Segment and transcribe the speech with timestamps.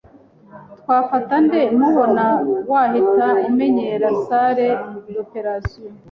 [0.79, 2.25] twafata nde mubona
[2.71, 4.67] wahita amenyera salle
[5.13, 5.91] d’operation,